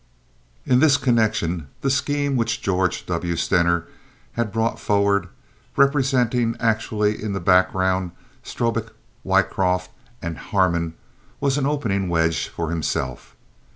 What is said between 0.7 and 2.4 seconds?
this connection, the scheme